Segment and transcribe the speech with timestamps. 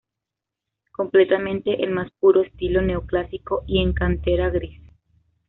[0.93, 4.81] Completamente al más puro estilo neoclásico y en cantera gris.